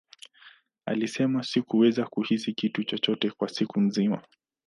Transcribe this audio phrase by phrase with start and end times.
[0.85, 4.21] Alisema, Sikuweza kuhisi kitu chochote kwa siku nzima.